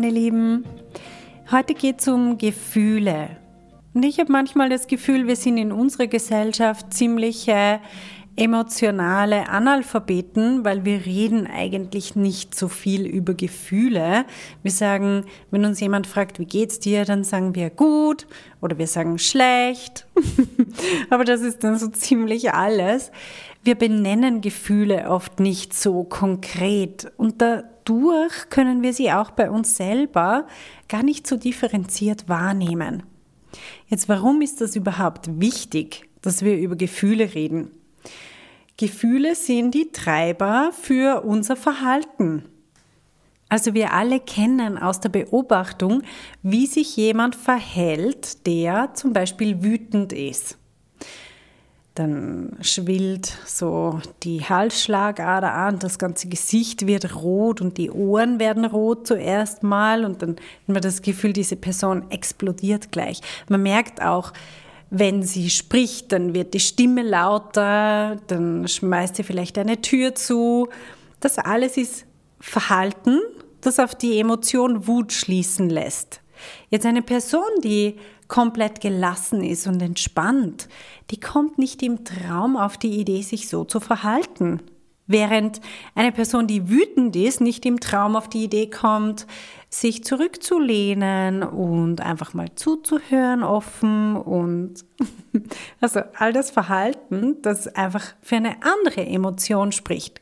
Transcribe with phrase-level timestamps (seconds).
[0.00, 0.64] Meine Lieben,
[1.50, 3.30] heute geht es um Gefühle.
[3.94, 7.80] Und ich habe manchmal das Gefühl, wir sind in unserer Gesellschaft ziemlich äh,
[8.36, 14.24] emotionale Analphabeten, weil wir reden eigentlich nicht so viel über Gefühle.
[14.62, 18.28] Wir sagen, wenn uns jemand fragt, wie geht's dir, dann sagen wir gut
[18.60, 20.06] oder wir sagen schlecht.
[21.10, 23.10] Aber das ist dann so ziemlich alles.
[23.64, 27.42] Wir benennen Gefühle oft nicht so konkret und
[27.88, 30.46] dadurch können wir sie auch bei uns selber
[30.88, 33.02] gar nicht so differenziert wahrnehmen.
[33.86, 37.70] Jetzt, warum ist das überhaupt wichtig, dass wir über Gefühle reden?
[38.76, 42.44] Gefühle sind die Treiber für unser Verhalten.
[43.48, 46.02] Also wir alle kennen aus der Beobachtung,
[46.42, 50.57] wie sich jemand verhält, der zum Beispiel wütend ist.
[51.98, 58.64] Dann schwillt so die Halsschlagader an, das ganze Gesicht wird rot und die Ohren werden
[58.64, 63.20] rot zuerst mal und dann hat man das Gefühl, diese Person explodiert gleich.
[63.48, 64.32] Man merkt auch,
[64.90, 70.68] wenn sie spricht, dann wird die Stimme lauter, dann schmeißt sie vielleicht eine Tür zu.
[71.18, 72.06] Das alles ist
[72.38, 73.18] Verhalten,
[73.60, 76.20] das auf die Emotion Wut schließen lässt.
[76.70, 77.96] Jetzt eine Person, die
[78.28, 80.68] komplett gelassen ist und entspannt,
[81.10, 84.60] die kommt nicht im Traum auf die Idee, sich so zu verhalten.
[85.10, 85.62] Während
[85.94, 89.26] eine Person, die wütend ist, nicht im Traum auf die Idee kommt,
[89.70, 94.84] sich zurückzulehnen und einfach mal zuzuhören offen und
[95.80, 100.20] also all das Verhalten, das einfach für eine andere Emotion spricht.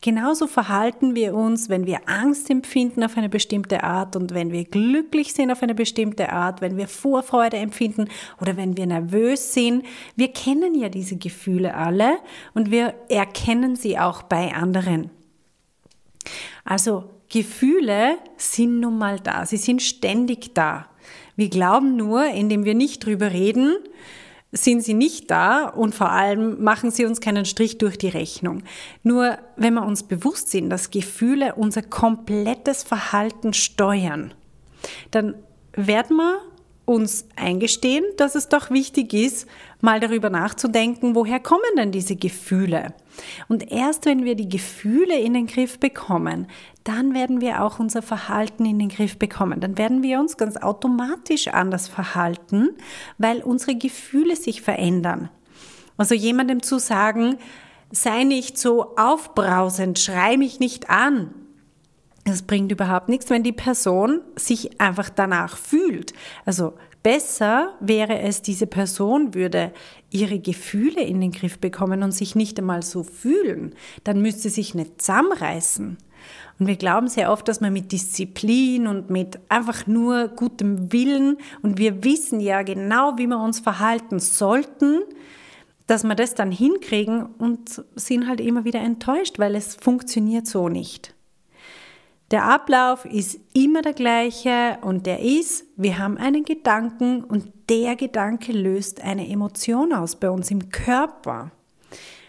[0.00, 4.64] Genauso verhalten wir uns, wenn wir Angst empfinden auf eine bestimmte Art und wenn wir
[4.64, 8.08] glücklich sind auf eine bestimmte Art, wenn wir Vorfreude empfinden
[8.40, 9.84] oder wenn wir nervös sind.
[10.16, 12.18] Wir kennen ja diese Gefühle alle
[12.54, 15.10] und wir erkennen sie auch bei anderen.
[16.64, 20.86] Also Gefühle sind nun mal da, sie sind ständig da.
[21.36, 23.76] Wir glauben nur, indem wir nicht drüber reden,
[24.52, 28.62] sind sie nicht da und vor allem machen sie uns keinen Strich durch die Rechnung.
[29.02, 34.34] Nur wenn wir uns bewusst sind, dass Gefühle unser komplettes Verhalten steuern,
[35.10, 35.34] dann
[35.72, 36.40] werden wir
[36.90, 39.46] uns eingestehen, dass es doch wichtig ist,
[39.80, 42.92] mal darüber nachzudenken, woher kommen denn diese Gefühle?
[43.48, 46.48] Und erst wenn wir die Gefühle in den Griff bekommen,
[46.82, 49.60] dann werden wir auch unser Verhalten in den Griff bekommen.
[49.60, 52.70] Dann werden wir uns ganz automatisch anders verhalten,
[53.18, 55.30] weil unsere Gefühle sich verändern.
[55.96, 57.38] Also jemandem zu sagen,
[57.92, 61.34] sei nicht so aufbrausend, schrei mich nicht an,
[62.30, 66.12] das bringt überhaupt nichts, wenn die Person sich einfach danach fühlt.
[66.44, 69.72] Also besser wäre es, diese Person würde
[70.10, 73.74] ihre Gefühle in den Griff bekommen und sich nicht einmal so fühlen.
[74.04, 75.98] Dann müsste sie sich nicht zusammenreißen.
[76.58, 81.38] Und wir glauben sehr oft, dass man mit Disziplin und mit einfach nur gutem Willen
[81.62, 85.00] und wir wissen ja genau, wie wir uns verhalten sollten,
[85.86, 90.68] dass wir das dann hinkriegen und sind halt immer wieder enttäuscht, weil es funktioniert so
[90.68, 91.14] nicht.
[92.30, 97.96] Der Ablauf ist immer der gleiche und der ist, wir haben einen Gedanken und der
[97.96, 101.50] Gedanke löst eine Emotion aus bei uns im Körper.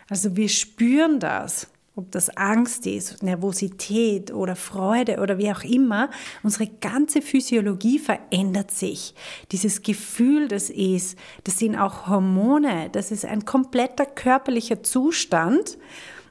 [0.10, 6.10] Also wir spüren das, ob das Angst ist, Nervosität oder Freude oder wie auch immer.
[6.42, 9.14] Unsere ganze Physiologie verändert sich.
[9.52, 15.78] Dieses Gefühl, das ist, das sind auch Hormone, das ist ein kompletter körperlicher Zustand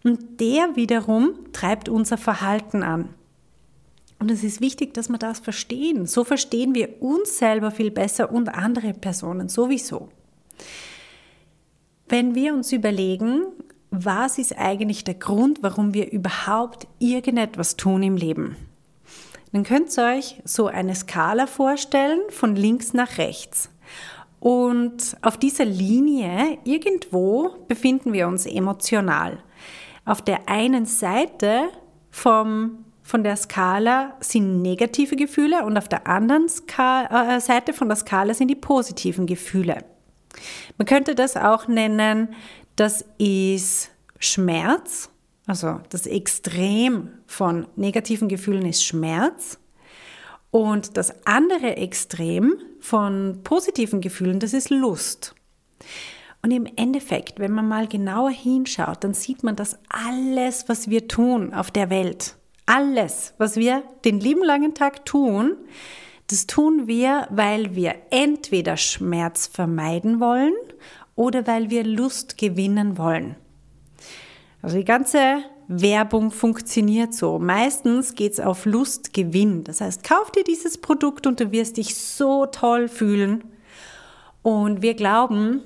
[0.03, 3.15] und der wiederum treibt unser Verhalten an.
[4.21, 6.07] Und es ist wichtig, dass wir das verstehen.
[6.07, 10.11] So verstehen wir uns selber viel besser und andere Personen sowieso.
[12.07, 13.47] Wenn wir uns überlegen,
[13.91, 18.57] was ist eigentlich der Grund, warum wir überhaupt irgendetwas tun im Leben,
[19.53, 23.71] dann könnt ihr euch so eine Skala vorstellen von links nach rechts.
[24.39, 29.43] Und auf dieser Linie irgendwo befinden wir uns emotional.
[30.05, 31.69] Auf der einen Seite
[32.11, 37.89] vom von der Skala sind negative Gefühle und auf der anderen Ska äh, Seite von
[37.89, 39.85] der Skala sind die positiven Gefühle.
[40.79, 42.29] Man könnte das auch nennen,
[42.77, 43.91] das ist
[44.21, 45.11] Schmerz,
[45.49, 49.59] also das Extrem von negativen Gefühlen ist Schmerz
[50.53, 55.35] Und das andere Extrem von positiven Gefühlen, das ist Lust.
[56.43, 61.09] Und im Endeffekt, wenn man mal genauer hinschaut, dann sieht man, dass alles, was wir
[61.09, 62.37] tun auf der Welt,
[62.71, 65.57] alles, was wir den lieben langen Tag tun,
[66.29, 70.55] das tun wir, weil wir entweder Schmerz vermeiden wollen
[71.17, 73.35] oder weil wir Lust gewinnen wollen.
[74.63, 77.41] Also die ganze Werbung funktioniert so.
[77.41, 79.65] Meistens geht es auf Lustgewinn.
[79.65, 83.43] Das heißt, kauf dir dieses Produkt und du wirst dich so toll fühlen.
[84.43, 85.63] Und wir glauben,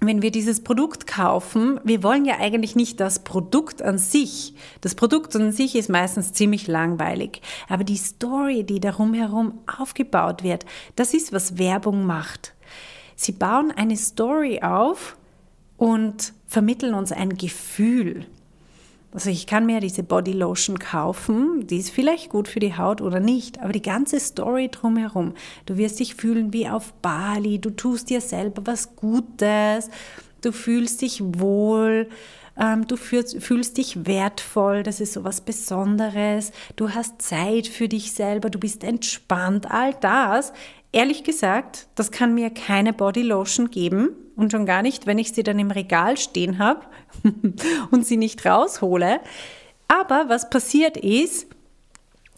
[0.00, 4.54] wenn wir dieses Produkt kaufen, wir wollen ja eigentlich nicht das Produkt an sich.
[4.80, 7.42] Das Produkt an sich ist meistens ziemlich langweilig.
[7.68, 10.64] Aber die Story, die darum herum aufgebaut wird,
[10.96, 12.54] das ist, was Werbung macht.
[13.14, 15.18] Sie bauen eine Story auf
[15.76, 18.26] und vermitteln uns ein Gefühl.
[19.12, 23.00] Also ich kann mir diese Body Lotion kaufen, die ist vielleicht gut für die Haut
[23.00, 25.34] oder nicht, aber die ganze Story drumherum,
[25.66, 29.90] du wirst dich fühlen wie auf Bali, du tust dir selber was Gutes,
[30.42, 32.08] du fühlst dich wohl,
[32.56, 37.88] ähm, du fühlst, fühlst dich wertvoll, das ist so was Besonderes, du hast Zeit für
[37.88, 40.52] dich selber, du bist entspannt, all das.
[40.92, 45.32] Ehrlich gesagt, das kann mir keine Body Lotion geben und schon gar nicht, wenn ich
[45.32, 46.80] sie dann im Regal stehen habe
[47.90, 49.20] und sie nicht raushole.
[49.86, 51.46] Aber was passiert ist,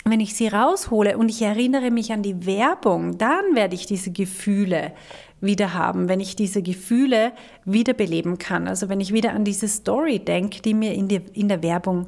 [0.04, 4.10] wenn ich sie raushole und ich erinnere mich an die Werbung, dann werde ich diese
[4.10, 4.92] Gefühle
[5.40, 7.32] wieder haben, wenn ich diese Gefühle
[7.64, 8.68] wiederbeleben kann.
[8.68, 12.06] Also wenn ich wieder an diese Story denke, die mir in, die, in der Werbung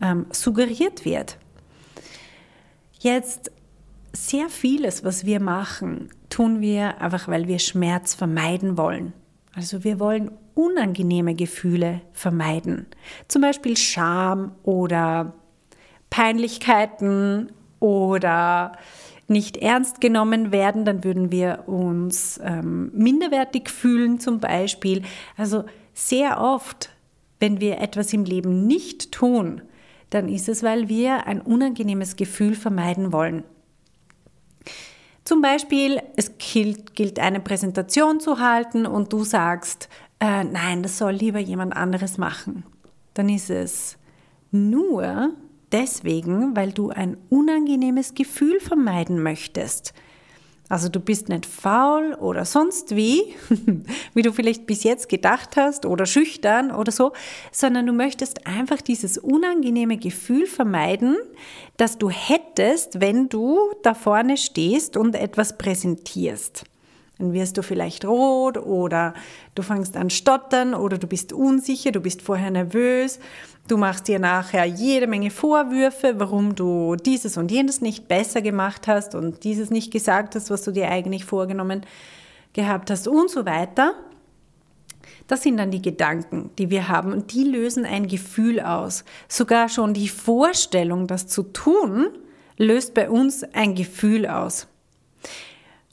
[0.00, 1.36] ähm, suggeriert wird.
[2.98, 3.50] Jetzt
[4.12, 9.12] sehr vieles, was wir machen, tun wir einfach, weil wir Schmerz vermeiden wollen.
[9.54, 12.86] Also wir wollen unangenehme Gefühle vermeiden.
[13.28, 15.34] Zum Beispiel Scham oder
[16.10, 18.72] Peinlichkeiten oder
[19.28, 25.02] nicht ernst genommen werden, dann würden wir uns ähm, minderwertig fühlen zum Beispiel.
[25.36, 25.64] Also
[25.94, 26.90] sehr oft,
[27.40, 29.62] wenn wir etwas im Leben nicht tun,
[30.10, 33.44] dann ist es, weil wir ein unangenehmes Gefühl vermeiden wollen.
[35.24, 39.88] Zum Beispiel, es gilt, gilt eine Präsentation zu halten und du sagst,
[40.18, 42.64] äh, nein, das soll lieber jemand anderes machen.
[43.14, 43.98] Dann ist es
[44.50, 45.30] nur
[45.70, 49.94] deswegen, weil du ein unangenehmes Gefühl vermeiden möchtest.
[50.72, 53.34] Also du bist nicht faul oder sonst wie,
[54.14, 57.12] wie du vielleicht bis jetzt gedacht hast oder schüchtern oder so,
[57.50, 61.18] sondern du möchtest einfach dieses unangenehme Gefühl vermeiden,
[61.76, 66.64] das du hättest, wenn du da vorne stehst und etwas präsentierst.
[67.22, 69.14] Dann wirst du vielleicht rot oder
[69.54, 73.18] du fängst an stottern oder du bist unsicher, du bist vorher nervös
[73.68, 78.88] Du machst dir nachher jede Menge Vorwürfe, warum du dieses und jenes nicht besser gemacht
[78.88, 81.82] hast und dieses nicht gesagt hast, was du dir eigentlich vorgenommen
[82.54, 83.94] gehabt hast und so weiter.
[85.28, 89.04] Das sind dann die Gedanken, die wir haben und die lösen ein Gefühl aus.
[89.28, 92.08] Sogar schon die Vorstellung, das zu tun,
[92.58, 94.66] löst bei uns ein Gefühl aus.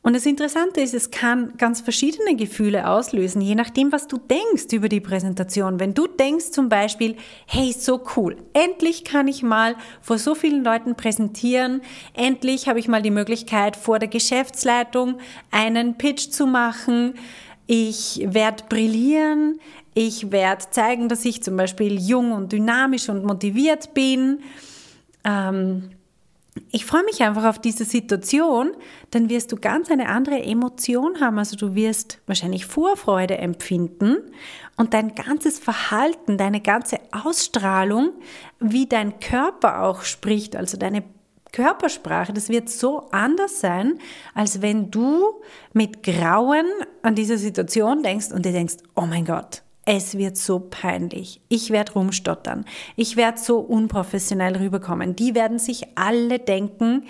[0.09, 4.73] Und das Interessante ist, es kann ganz verschiedene Gefühle auslösen, je nachdem, was du denkst
[4.73, 5.79] über die Präsentation.
[5.79, 7.15] Wenn du denkst zum Beispiel,
[7.45, 11.81] hey, so cool, endlich kann ich mal vor so vielen Leuten präsentieren,
[12.15, 15.19] endlich habe ich mal die Möglichkeit, vor der Geschäftsleitung
[15.51, 17.13] einen Pitch zu machen,
[17.67, 19.59] ich werde brillieren,
[19.93, 24.39] ich werde zeigen, dass ich zum Beispiel jung und dynamisch und motiviert bin.
[25.23, 25.91] Ähm,
[26.71, 28.71] ich freue mich einfach auf diese Situation,
[29.11, 31.37] dann wirst du ganz eine andere Emotion haben.
[31.37, 34.17] Also du wirst wahrscheinlich Vorfreude empfinden
[34.77, 38.11] und dein ganzes Verhalten, deine ganze Ausstrahlung,
[38.59, 41.03] wie dein Körper auch spricht, also deine
[41.51, 43.97] Körpersprache, das wird so anders sein,
[44.35, 45.41] als wenn du
[45.73, 46.65] mit Grauen
[47.01, 51.41] an diese Situation denkst und dir denkst, oh mein Gott, es wird so peinlich.
[51.49, 52.63] Ich werde rumstottern.
[52.95, 55.15] Ich werde so unprofessionell rüberkommen.
[55.15, 57.07] Die werden sich alle denken,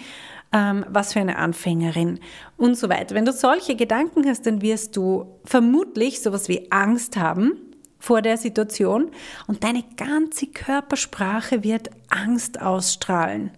[0.53, 2.21] ähm, was für eine Anfängerin
[2.55, 3.15] und so weiter.
[3.15, 7.51] Wenn du solche Gedanken hast, dann wirst du vermutlich sowas wie Angst haben
[7.99, 9.11] vor der Situation
[9.47, 13.51] und deine ganze Körpersprache wird Angst ausstrahlen.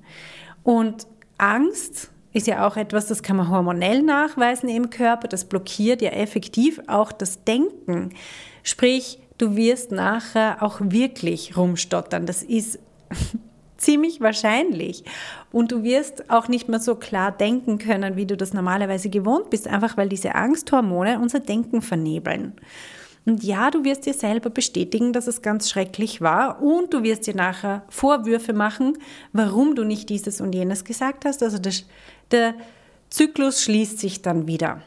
[0.64, 1.06] Und
[1.38, 6.12] Angst ist ja auch etwas, das kann man hormonell nachweisen im Körper, das blockiert ja
[6.12, 8.10] effektiv auch das Denken.
[8.64, 12.26] Sprich, du wirst nachher auch wirklich rumstottern.
[12.26, 12.80] Das ist
[13.78, 15.04] ziemlich wahrscheinlich.
[15.52, 19.50] Und du wirst auch nicht mehr so klar denken können, wie du das normalerweise gewohnt
[19.50, 22.54] bist, einfach weil diese Angsthormone unser Denken vernebeln.
[23.26, 27.28] Und ja, du wirst dir selber bestätigen, dass es ganz schrecklich war und du wirst
[27.28, 28.98] dir nachher Vorwürfe machen,
[29.32, 31.44] warum du nicht dieses und jenes gesagt hast.
[31.44, 31.86] Also das,
[32.32, 32.56] der
[33.10, 34.84] Zyklus schließt sich dann wieder.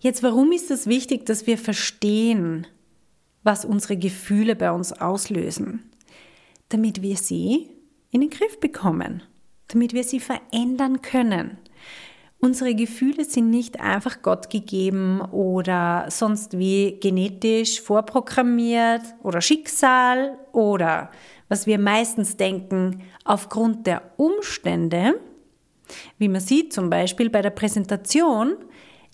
[0.00, 2.66] Jetzt, warum ist es wichtig, dass wir verstehen,
[3.44, 5.90] was unsere Gefühle bei uns auslösen?
[6.70, 7.70] Damit wir sie
[8.10, 9.22] in den Griff bekommen,
[9.68, 11.58] damit wir sie verändern können.
[12.40, 21.12] Unsere Gefühle sind nicht einfach Gott gegeben oder sonst wie genetisch vorprogrammiert oder Schicksal oder
[21.48, 25.20] was wir meistens denken aufgrund der Umstände.
[26.18, 28.56] Wie man sieht zum Beispiel bei der Präsentation,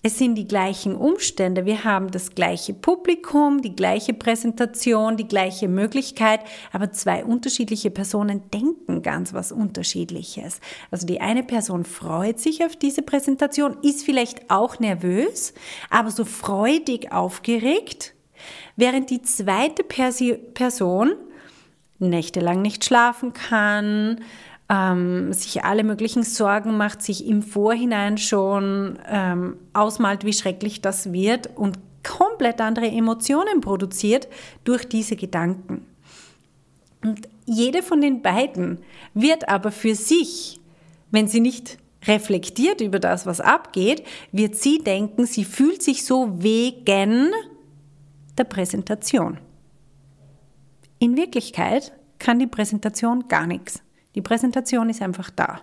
[0.01, 1.65] es sind die gleichen Umstände.
[1.65, 6.39] Wir haben das gleiche Publikum, die gleiche Präsentation, die gleiche Möglichkeit,
[6.71, 10.61] aber zwei unterschiedliche Personen denken ganz was Unterschiedliches.
[10.89, 15.53] Also die eine Person freut sich auf diese Präsentation, ist vielleicht auch nervös,
[15.89, 18.13] aber so freudig aufgeregt,
[18.77, 21.11] während die zweite Person
[21.99, 24.21] nächtelang nicht schlafen kann,
[24.69, 31.11] ähm, sich alle möglichen Sorgen macht, sich im Vorhinein schon ähm, ausmalt, wie schrecklich das
[31.11, 34.27] wird und komplett andere Emotionen produziert
[34.63, 35.85] durch diese Gedanken.
[37.03, 38.79] Und jede von den beiden
[39.13, 40.59] wird aber für sich,
[41.11, 46.41] wenn sie nicht reflektiert über das, was abgeht, wird sie denken, sie fühlt sich so
[46.41, 47.31] wegen
[48.37, 49.39] der Präsentation.
[50.99, 53.81] In Wirklichkeit kann die Präsentation gar nichts.
[54.19, 55.61] Die Präsentation ist einfach da,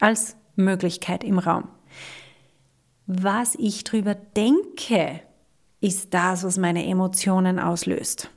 [0.00, 1.68] als Möglichkeit im Raum.
[3.06, 5.20] Was ich drüber denke,
[5.80, 8.30] ist das, was meine Emotionen auslöst.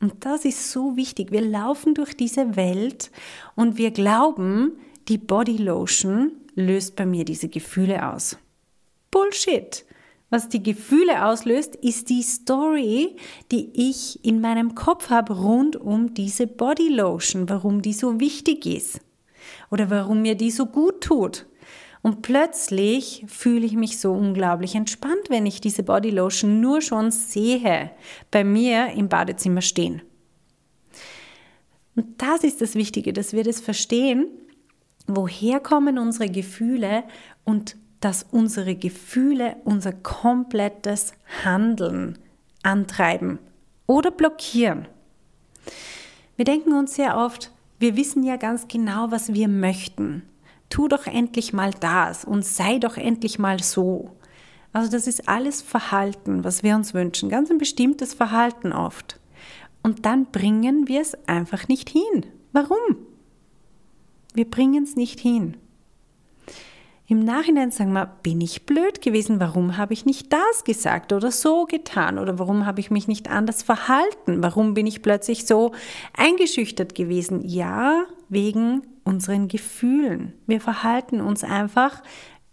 [0.00, 1.32] Und das ist so wichtig.
[1.32, 3.10] Wir laufen durch diese Welt
[3.56, 8.38] und wir glauben, die Body Lotion löst bei mir diese Gefühle aus.
[9.10, 9.84] Bullshit.
[10.30, 13.16] Was die Gefühle auslöst, ist die Story,
[13.52, 18.66] die ich in meinem Kopf habe rund um diese Body Lotion, warum die so wichtig
[18.66, 19.00] ist
[19.70, 21.46] oder warum mir die so gut tut.
[22.02, 27.10] Und plötzlich fühle ich mich so unglaublich entspannt, wenn ich diese Body Lotion nur schon
[27.10, 27.90] sehe,
[28.30, 30.02] bei mir im Badezimmer stehen.
[31.96, 34.26] Und das ist das Wichtige, dass wir das verstehen,
[35.06, 37.04] woher kommen unsere Gefühle
[37.44, 42.18] und dass unsere Gefühle unser komplettes Handeln
[42.62, 43.38] antreiben
[43.86, 44.86] oder blockieren.
[46.36, 50.22] Wir denken uns sehr oft, wir wissen ja ganz genau, was wir möchten.
[50.68, 54.10] Tu doch endlich mal das und sei doch endlich mal so.
[54.74, 59.18] Also das ist alles Verhalten, was wir uns wünschen, ganz ein bestimmtes Verhalten oft.
[59.82, 62.26] Und dann bringen wir es einfach nicht hin.
[62.52, 62.98] Warum?
[64.34, 65.56] Wir bringen es nicht hin.
[67.06, 69.38] Im Nachhinein sagen wir, bin ich blöd gewesen?
[69.38, 72.18] Warum habe ich nicht das gesagt oder so getan?
[72.18, 74.42] Oder warum habe ich mich nicht anders verhalten?
[74.42, 75.72] Warum bin ich plötzlich so
[76.16, 77.42] eingeschüchtert gewesen?
[77.46, 80.32] Ja, wegen unseren Gefühlen.
[80.46, 82.02] Wir verhalten uns einfach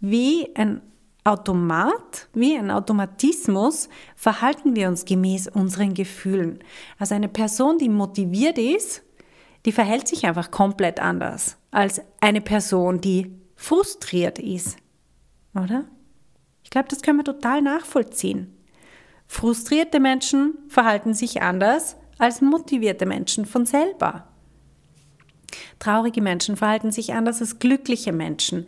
[0.00, 0.82] wie ein
[1.24, 6.58] Automat, wie ein Automatismus, verhalten wir uns gemäß unseren Gefühlen.
[6.98, 9.02] Also eine Person, die motiviert ist,
[9.64, 14.76] die verhält sich einfach komplett anders als eine Person, die frustriert ist.
[15.54, 15.84] Oder?
[16.64, 18.52] Ich glaube, das können wir total nachvollziehen.
[19.26, 24.26] Frustrierte Menschen verhalten sich anders als motivierte Menschen von selber.
[25.78, 28.66] Traurige Menschen verhalten sich anders als glückliche Menschen.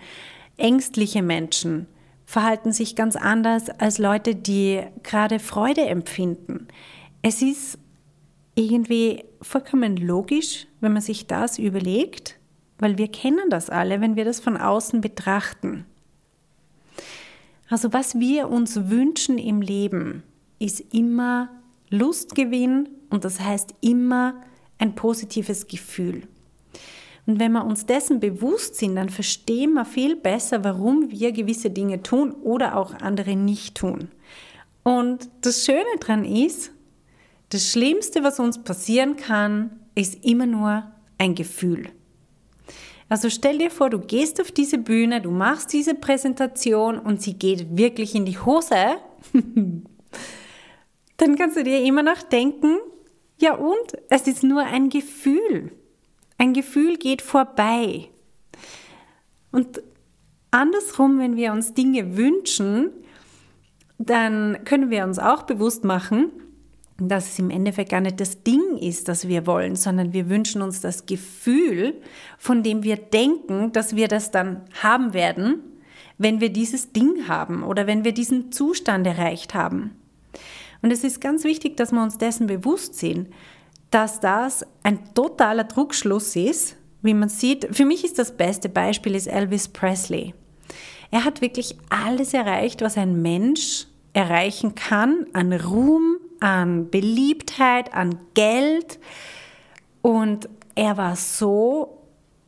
[0.56, 1.86] Ängstliche Menschen
[2.24, 6.68] verhalten sich ganz anders als Leute, die gerade Freude empfinden.
[7.20, 7.78] Es ist
[8.54, 12.38] irgendwie vollkommen logisch, wenn man sich das überlegt,
[12.78, 15.86] weil wir kennen das alle, wenn wir das von außen betrachten.
[17.68, 20.22] Also was wir uns wünschen im Leben,
[20.58, 21.50] ist immer
[21.90, 24.42] Lustgewinn und das heißt immer
[24.78, 26.26] ein positives Gefühl.
[27.26, 31.70] Und wenn wir uns dessen bewusst sind, dann verstehen wir viel besser, warum wir gewisse
[31.70, 34.08] Dinge tun oder auch andere nicht tun.
[34.82, 36.70] Und das Schöne daran ist,
[37.48, 40.84] das Schlimmste, was uns passieren kann, ist immer nur
[41.16, 41.88] ein Gefühl.
[43.08, 47.34] Also stell dir vor, du gehst auf diese Bühne, du machst diese Präsentation und sie
[47.34, 48.96] geht wirklich in die Hose.
[51.16, 52.78] Dann kannst du dir immer noch denken,
[53.38, 55.72] ja und, es ist nur ein Gefühl.
[56.38, 58.08] Ein Gefühl geht vorbei.
[59.52, 59.82] Und
[60.50, 62.90] andersrum, wenn wir uns Dinge wünschen,
[63.98, 66.32] dann können wir uns auch bewusst machen,
[67.08, 70.62] dass es im Endeffekt gar nicht das Ding ist, das wir wollen, sondern wir wünschen
[70.62, 71.94] uns das Gefühl,
[72.38, 75.60] von dem wir denken, dass wir das dann haben werden,
[76.18, 79.92] wenn wir dieses Ding haben oder wenn wir diesen Zustand erreicht haben.
[80.82, 83.28] Und es ist ganz wichtig, dass wir uns dessen bewusst sind,
[83.90, 87.68] dass das ein totaler Druckschluss ist, wie man sieht.
[87.74, 90.34] Für mich ist das beste Beispiel ist Elvis Presley.
[91.10, 98.18] Er hat wirklich alles erreicht, was ein Mensch erreichen kann an Ruhm, an Beliebtheit, an
[98.34, 98.98] Geld.
[100.02, 102.02] Und er war so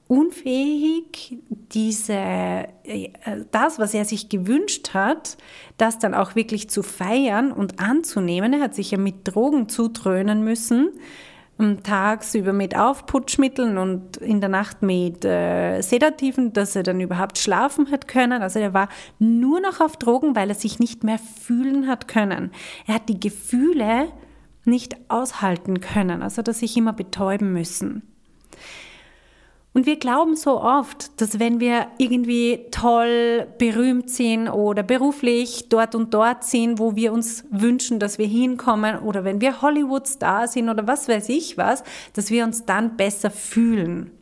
[0.06, 1.38] unfähig,
[1.72, 3.08] diese, äh,
[3.50, 5.38] das, was er sich gewünscht hat,
[5.78, 8.52] das dann auch wirklich zu feiern und anzunehmen.
[8.52, 10.90] Er hat sich ja mit Drogen zutrönen müssen,
[11.82, 17.90] tagsüber mit Aufputschmitteln und in der Nacht mit äh, Sedativen, dass er dann überhaupt schlafen
[17.90, 18.42] hat können.
[18.42, 22.50] Also er war nur noch auf Drogen, weil er sich nicht mehr fühlen hat können.
[22.86, 24.08] Er hat die Gefühle
[24.64, 28.02] nicht aushalten können, also dass sich immer betäuben müssen.
[29.76, 35.94] Und wir glauben so oft, dass wenn wir irgendwie toll berühmt sind oder beruflich dort
[35.94, 40.70] und dort sind, wo wir uns wünschen, dass wir hinkommen oder wenn wir Hollywood-Star sind
[40.70, 44.12] oder was weiß ich was, dass wir uns dann besser fühlen.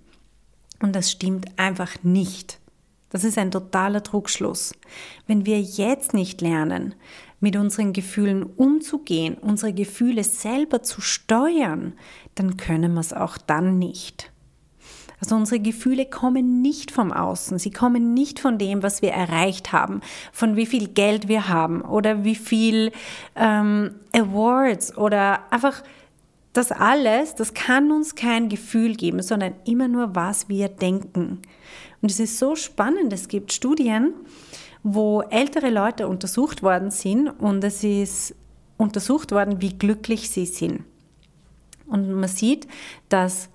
[0.83, 2.59] Und das stimmt einfach nicht.
[3.11, 4.75] Das ist ein totaler Druckschluss.
[5.29, 6.97] Wenn wir jetzt nicht lernen,
[7.39, 11.93] mit unseren Gefühlen umzugehen, unsere Gefühle selber zu steuern,
[12.35, 14.34] dann können wir es auch dann nicht.
[15.25, 19.73] Also unsere Gefühle kommen nicht vom Außen, sie kommen nicht von dem, was wir erreicht
[19.73, 20.03] haben,
[20.33, 22.93] von wie viel Geld wir haben oder wie viel
[23.35, 25.83] ähm, Awards oder einfach
[26.53, 31.41] das alles, das kann uns kein Gefühl geben, sondern immer nur, was wir denken.
[32.03, 34.13] Und es ist so spannend, es gibt Studien,
[34.83, 38.35] wo ältere Leute untersucht worden sind und es ist
[38.77, 40.85] untersucht worden, wie glücklich sie sind.
[41.87, 42.69] Und man sieht,
[43.09, 43.49] dass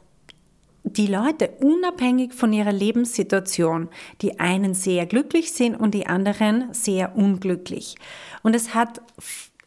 [0.83, 3.89] die Leute unabhängig von ihrer Lebenssituation,
[4.21, 7.95] die einen sehr glücklich sind und die anderen sehr unglücklich.
[8.43, 9.01] Und es hat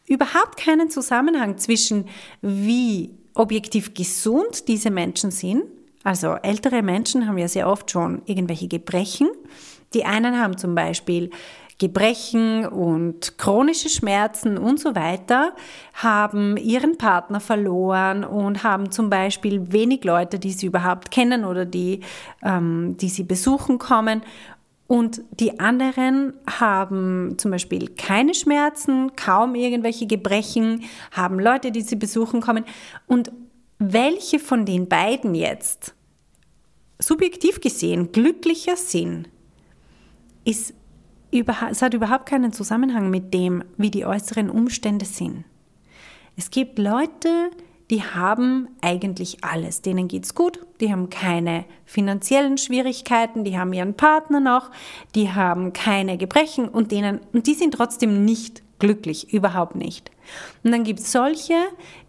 [0.07, 2.05] überhaupt keinen Zusammenhang zwischen
[2.41, 5.63] wie objektiv gesund diese Menschen sind.
[6.03, 9.29] Also ältere Menschen haben ja sehr oft schon irgendwelche Gebrechen.
[9.93, 11.29] Die einen haben zum Beispiel
[11.83, 15.53] Gebrechen und chronische Schmerzen und so weiter,
[15.93, 21.65] haben ihren Partner verloren und haben zum Beispiel wenig Leute, die sie überhaupt kennen oder
[21.65, 21.99] die,
[22.41, 24.21] ähm, die sie besuchen kommen.
[24.87, 31.97] Und die anderen haben zum Beispiel keine Schmerzen, kaum irgendwelche Gebrechen, haben Leute, die sie
[31.97, 32.63] besuchen kommen.
[33.07, 33.33] Und
[33.77, 35.93] welche von den beiden jetzt
[36.97, 39.27] subjektiv gesehen glücklicher sind,
[40.45, 40.73] ist
[41.71, 45.43] es hat überhaupt keinen Zusammenhang mit dem, wie die äußeren Umstände sind.
[46.35, 47.51] Es gibt Leute,
[47.89, 49.81] die haben eigentlich alles.
[49.81, 54.71] Denen geht es gut, die haben keine finanziellen Schwierigkeiten, die haben ihren Partner noch,
[55.15, 60.11] die haben keine Gebrechen und denen und die sind trotzdem nicht glücklich, überhaupt nicht.
[60.63, 61.55] Und dann gibt es solche,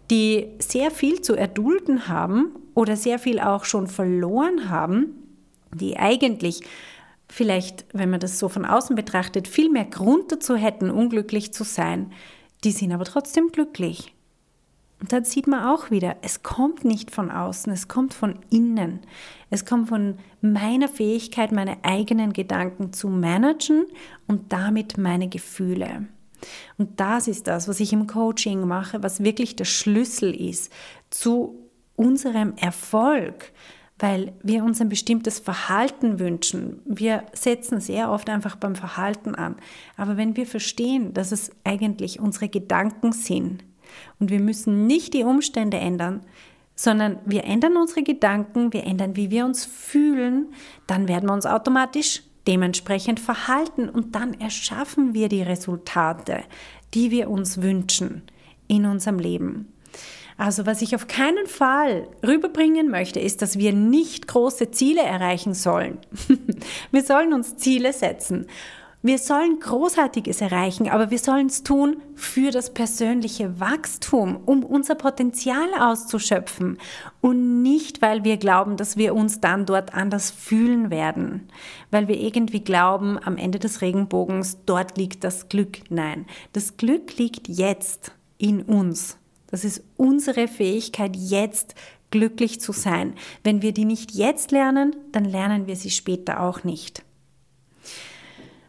[0.09, 5.07] die sehr viel zu erdulden haben oder sehr viel auch schon verloren haben,
[5.73, 6.61] die eigentlich
[7.35, 11.65] vielleicht, wenn man das so von außen betrachtet, viel mehr Grund dazu hätten, unglücklich zu
[11.65, 12.13] sein.
[12.63, 14.15] Die sind aber trotzdem glücklich.
[15.01, 19.01] Und dann sieht man auch wieder, es kommt nicht von außen, es kommt von innen.
[19.49, 23.85] Es kommt von meiner Fähigkeit, meine eigenen Gedanken zu managen
[24.27, 26.07] und damit meine Gefühle.
[26.77, 30.71] Und das ist das, was ich im Coaching mache, was wirklich der Schlüssel ist
[31.09, 31.59] zu
[31.97, 33.51] unserem Erfolg,
[33.97, 36.81] weil wir uns ein bestimmtes Verhalten wünschen.
[36.85, 39.55] Wir setzen sehr oft einfach beim Verhalten an.
[39.95, 43.63] Aber wenn wir verstehen, dass es eigentlich unsere Gedanken sind
[44.19, 46.21] und wir müssen nicht die Umstände ändern,
[46.75, 50.53] sondern wir ändern unsere Gedanken, wir ändern, wie wir uns fühlen,
[50.87, 56.43] dann werden wir uns automatisch dementsprechend verhalten und dann erschaffen wir die Resultate,
[56.93, 58.23] die wir uns wünschen
[58.67, 59.71] in unserem Leben.
[60.37, 65.53] Also was ich auf keinen Fall rüberbringen möchte, ist, dass wir nicht große Ziele erreichen
[65.53, 65.97] sollen.
[66.91, 68.47] wir sollen uns Ziele setzen.
[69.05, 74.95] Wir sollen Großartiges erreichen, aber wir sollen es tun für das persönliche Wachstum, um unser
[74.95, 76.79] Potenzial auszuschöpfen
[77.21, 81.49] und nicht, weil wir glauben, dass wir uns dann dort anders fühlen werden,
[81.91, 85.81] weil wir irgendwie glauben, am Ende des Regenbogens, dort liegt das Glück.
[85.91, 89.19] Nein, das Glück liegt jetzt in uns.
[89.55, 91.75] Das ist unsere Fähigkeit, jetzt
[92.11, 93.13] glücklich zu sein.
[93.41, 97.03] Wenn wir die nicht jetzt lernen, dann lernen wir sie später auch nicht.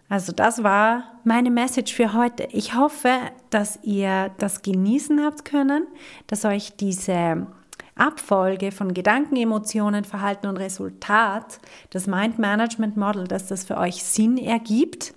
[0.09, 2.47] Also das war meine Message für heute.
[2.53, 3.11] Ich hoffe,
[3.51, 5.89] dass ihr das genießen habt können,
[6.29, 7.49] dass euch diese
[7.97, 11.59] Abfolge von Gedanken, Emotionen, Verhalten und Resultat,
[11.91, 15.15] das Mind Management Model, dass das für euch Sinn ergibt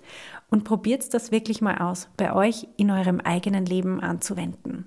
[0.50, 4.86] und probiert das wirklich mal aus, bei euch in eurem eigenen Leben anzuwenden.